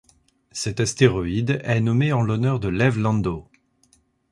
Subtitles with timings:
[0.51, 3.47] Cet astéroïde est nommé en l'honneur de Lev Landau.